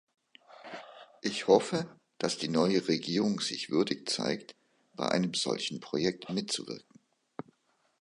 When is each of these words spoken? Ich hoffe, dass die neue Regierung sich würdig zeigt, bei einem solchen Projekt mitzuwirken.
Ich 1.21 1.45
hoffe, 1.47 1.87
dass 2.17 2.39
die 2.39 2.47
neue 2.47 2.87
Regierung 2.87 3.39
sich 3.39 3.69
würdig 3.69 4.09
zeigt, 4.09 4.55
bei 4.95 5.07
einem 5.07 5.35
solchen 5.35 5.79
Projekt 5.79 6.27
mitzuwirken. 6.31 6.99